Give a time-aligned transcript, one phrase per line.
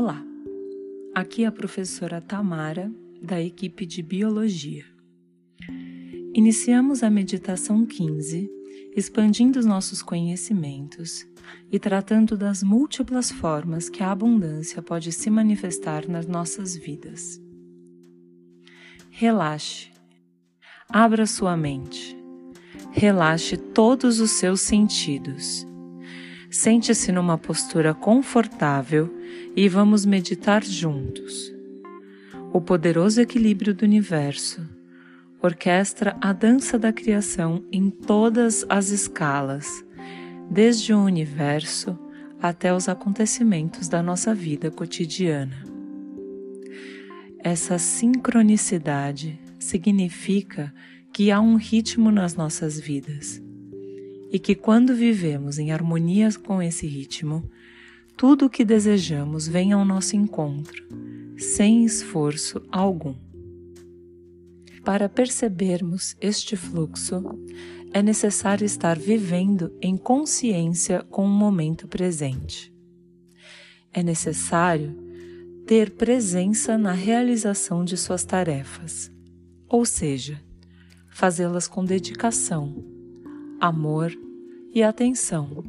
[0.00, 0.24] Olá,
[1.12, 2.88] aqui é a professora Tamara,
[3.20, 4.84] da equipe de Biologia.
[6.32, 8.48] Iniciamos a meditação 15,
[8.94, 11.26] expandindo os nossos conhecimentos
[11.68, 17.42] e tratando das múltiplas formas que a abundância pode se manifestar nas nossas vidas.
[19.10, 19.90] Relaxe,
[20.88, 22.16] abra sua mente,
[22.92, 25.66] relaxe todos os seus sentidos
[26.50, 29.14] Sente-se numa postura confortável
[29.54, 31.52] e vamos meditar juntos.
[32.52, 34.66] O poderoso equilíbrio do universo
[35.42, 39.84] orquestra a dança da criação em todas as escalas,
[40.50, 41.98] desde o universo
[42.40, 45.62] até os acontecimentos da nossa vida cotidiana.
[47.40, 50.72] Essa sincronicidade significa
[51.12, 53.46] que há um ritmo nas nossas vidas
[54.30, 57.48] e que quando vivemos em harmonia com esse ritmo,
[58.16, 60.84] tudo o que desejamos vem ao nosso encontro,
[61.36, 63.14] sem esforço algum.
[64.84, 67.22] Para percebermos este fluxo,
[67.92, 72.72] é necessário estar vivendo em consciência com o momento presente.
[73.92, 74.96] É necessário
[75.66, 79.10] ter presença na realização de suas tarefas,
[79.68, 80.40] ou seja,
[81.10, 82.97] fazê-las com dedicação
[83.60, 84.16] amor
[84.72, 85.64] e atenção,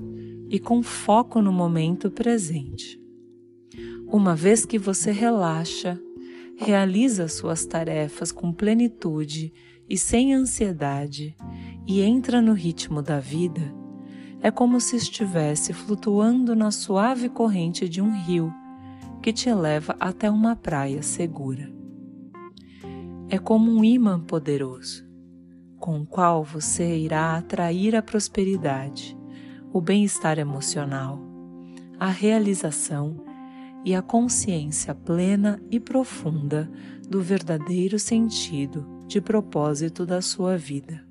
[0.49, 2.99] e com foco no momento presente.
[4.07, 5.99] Uma vez que você relaxa,
[6.55, 9.53] realiza suas tarefas com plenitude
[9.89, 11.35] e sem ansiedade
[11.87, 13.61] e entra no ritmo da vida,
[14.41, 18.53] é como se estivesse flutuando na suave corrente de um rio
[19.21, 21.71] que te leva até uma praia segura.
[23.29, 25.08] É como um imã poderoso
[25.89, 29.17] com o qual você irá atrair a prosperidade,
[29.73, 31.19] o bem-estar emocional,
[31.99, 33.25] a realização
[33.83, 36.69] e a consciência plena e profunda
[37.09, 41.03] do verdadeiro sentido de propósito da sua vida.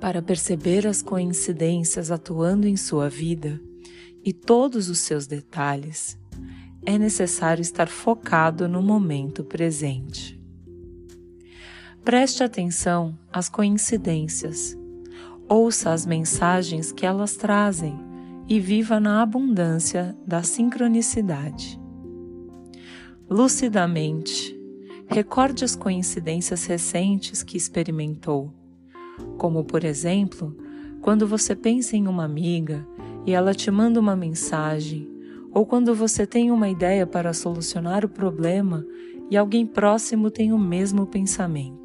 [0.00, 3.60] Para perceber as coincidências atuando em sua vida
[4.24, 6.18] e todos os seus detalhes,
[6.86, 10.41] é necessário estar focado no momento presente.
[12.04, 14.76] Preste atenção às coincidências,
[15.48, 17.96] ouça as mensagens que elas trazem
[18.48, 21.80] e viva na abundância da sincronicidade.
[23.30, 24.58] Lucidamente,
[25.06, 28.52] recorde as coincidências recentes que experimentou,
[29.38, 30.56] como, por exemplo,
[31.00, 32.84] quando você pensa em uma amiga
[33.24, 35.08] e ela te manda uma mensagem,
[35.52, 38.84] ou quando você tem uma ideia para solucionar o problema
[39.30, 41.81] e alguém próximo tem o mesmo pensamento.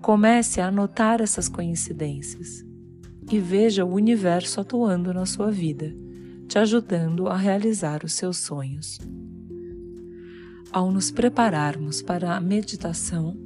[0.00, 2.64] Comece a anotar essas coincidências
[3.30, 5.94] e veja o universo atuando na sua vida,
[6.46, 8.98] te ajudando a realizar os seus sonhos.
[10.70, 13.36] Ao nos prepararmos para a meditação,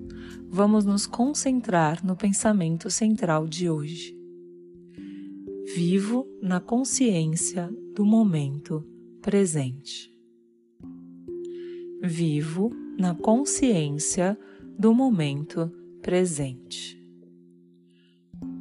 [0.49, 4.17] vamos nos concentrar no pensamento central de hoje.
[5.75, 8.85] Vivo na consciência do momento
[9.23, 10.13] presente.
[12.03, 14.39] Vivo na consciência
[14.79, 17.01] do momento presente presente.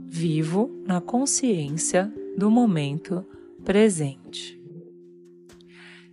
[0.06, 3.26] Vivo na consciência do momento
[3.66, 4.62] presente.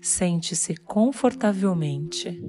[0.01, 2.43] Sente-se confortavelmente,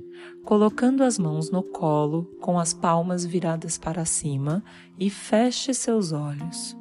[0.46, 4.64] colocando as mãos no colo com as palmas viradas para cima
[4.98, 6.78] e feche seus olhos.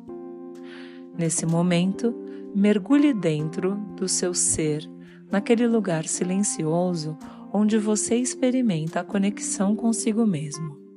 [1.19, 2.15] Nesse momento,
[2.54, 4.88] mergulhe dentro do seu ser,
[5.30, 7.19] naquele lugar silencioso
[7.53, 10.88] onde você experimenta a conexão consigo mesmo.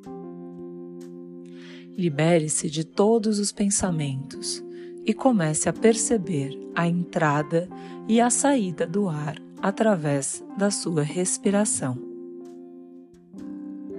[2.02, 4.64] Libere-se de todos os pensamentos
[5.06, 7.70] e comece a perceber a entrada
[8.08, 11.96] e a saída do ar através da sua respiração.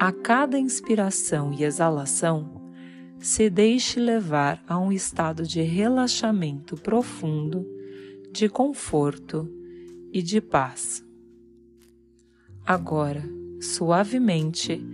[0.00, 2.60] A cada inspiração e exalação,
[3.20, 7.64] se deixe levar a um estado de relaxamento profundo,
[8.32, 9.48] de conforto
[10.12, 11.04] e de paz.
[12.66, 13.22] Agora,
[13.60, 14.84] suavemente,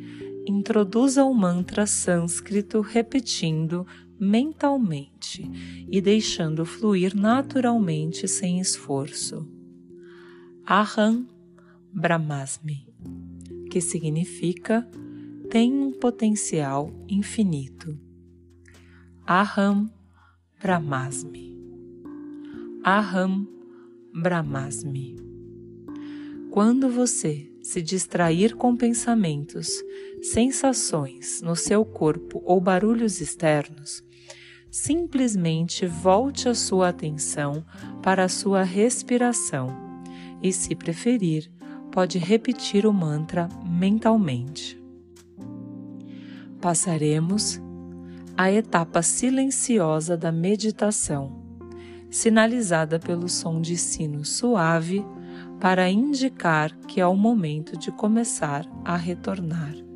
[0.51, 3.87] introduza o mantra sânscrito repetindo
[4.19, 5.49] mentalmente
[5.89, 9.47] e deixando fluir naturalmente sem esforço.
[10.69, 11.27] Aham
[11.93, 12.87] Brahmasmi,
[13.71, 14.89] que significa
[15.49, 17.99] tem um potencial infinito.
[19.27, 19.91] Aham
[20.61, 21.57] Brahmasmi.
[22.85, 23.47] Aham
[24.13, 25.17] Brahmasmi.
[26.51, 29.85] Quando você se distrair com pensamentos,
[30.23, 34.03] sensações no seu corpo ou barulhos externos,
[34.71, 37.63] simplesmente volte a sua atenção
[38.03, 39.69] para a sua respiração
[40.43, 41.51] e, se preferir,
[41.93, 44.83] pode repetir o mantra mentalmente.
[46.63, 47.61] Passaremos
[48.35, 51.45] à etapa silenciosa da meditação,
[52.09, 55.05] sinalizada pelo som de sino suave
[55.61, 59.88] para indicar que é o momento de começar a retornar.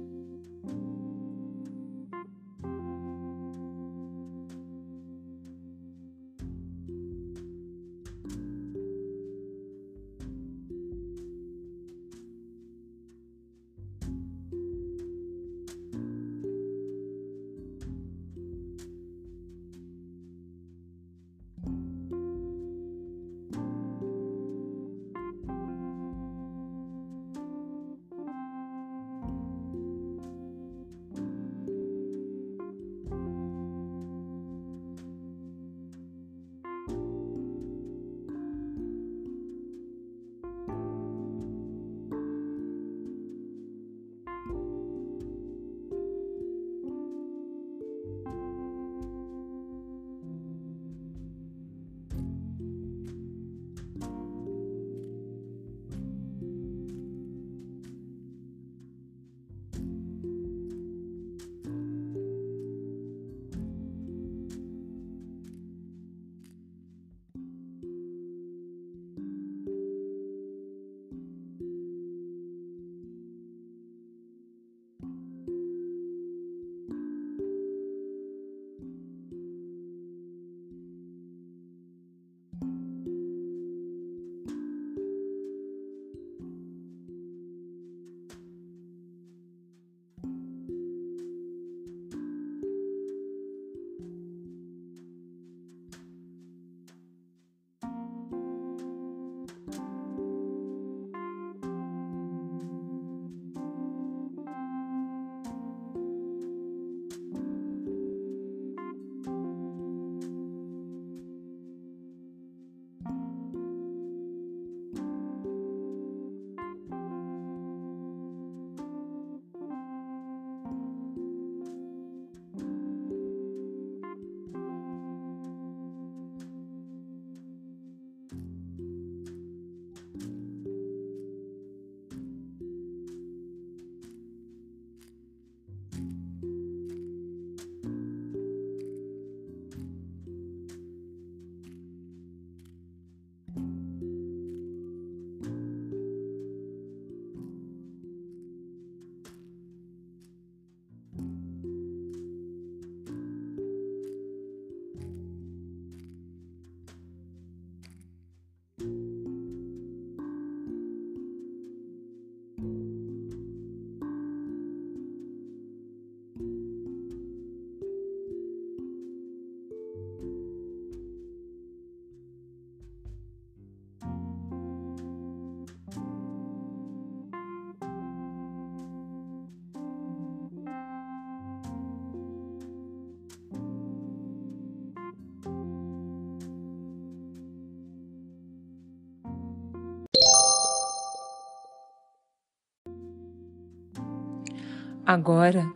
[195.04, 195.68] Agora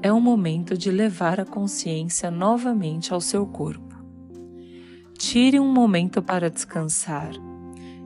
[0.00, 3.94] é o momento de levar a consciência novamente ao seu corpo.
[5.18, 7.32] Tire um momento para descansar,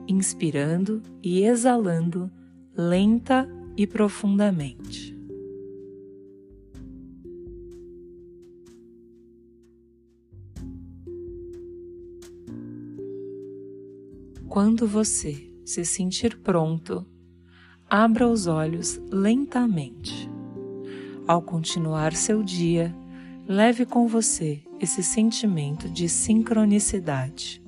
[0.07, 2.29] inspirando e exalando
[2.75, 5.17] lenta e profundamente.
[14.49, 17.05] Quando você se sentir pronto,
[17.89, 20.36] abra os olhos lentamente.
[21.27, 22.95] Ao continuar seu dia,
[23.45, 27.61] leve com você esse sentimento de sincronicidade.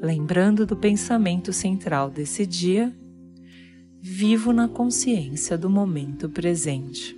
[0.00, 2.90] Lembrando do pensamento central desse dia,
[4.00, 7.14] vivo na consciência do momento presente.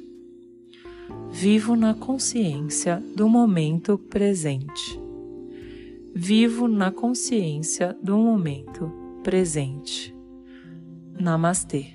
[1.31, 5.01] Vivo na consciência do momento presente.
[6.13, 8.91] Vivo na consciência do momento
[9.23, 10.13] presente.
[11.19, 11.95] Namastê.